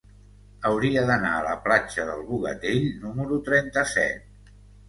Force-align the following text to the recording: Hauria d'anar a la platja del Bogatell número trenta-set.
Hauria 0.69 1.03
d'anar 1.09 1.33
a 1.33 1.43
la 1.49 1.53
platja 1.67 2.07
del 2.09 2.25
Bogatell 2.31 2.91
número 3.07 3.41
trenta-set. 3.51 4.53